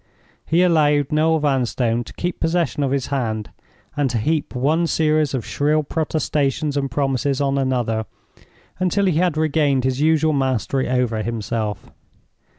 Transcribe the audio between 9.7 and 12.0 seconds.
his usual mastery over himself.